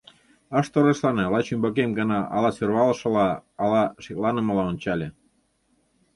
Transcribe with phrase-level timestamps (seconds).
[0.59, 3.27] Ыш торешлане, лач ӱмбакем гына ала сӧрвалышыла,
[3.63, 5.07] ала шекланымыла ончале.